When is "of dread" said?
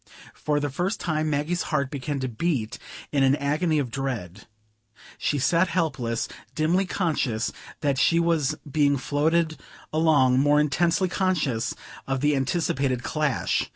3.77-4.47